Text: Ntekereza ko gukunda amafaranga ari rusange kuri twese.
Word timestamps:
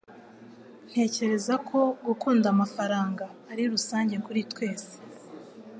Ntekereza 0.89 1.53
ko 1.67 1.79
gukunda 2.05 2.45
amafaranga 2.53 3.25
ari 3.51 3.63
rusange 3.71 4.15
kuri 4.25 4.41
twese. 4.51 4.93